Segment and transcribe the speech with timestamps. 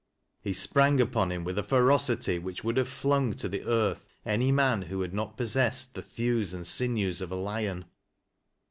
[0.41, 4.51] He sprang upon him with a ferocity which would have flung to the earth any
[4.51, 7.85] man who had not possessed the thews and sinews of a lion.